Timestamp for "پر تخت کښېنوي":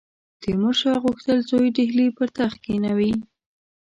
2.17-3.13